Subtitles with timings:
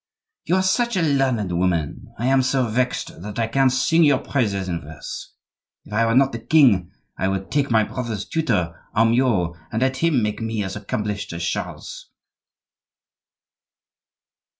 [0.45, 2.11] "You are such a learned woman!
[2.17, 5.35] I am so vexed that I can't sing your praises in verse.
[5.85, 6.89] If I were not the king,
[7.19, 11.43] I would take my brother's tutor, Amyot, and let him make me as accomplished as
[11.43, 12.09] Charles."